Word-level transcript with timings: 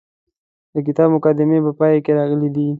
د 0.73 0.75
کتاب 0.87 1.09
د 1.11 1.13
مقدمې 1.15 1.59
په 1.65 1.71
پای 1.79 1.95
کې 2.05 2.11
راغلي 2.19 2.49
دي. 2.55 2.67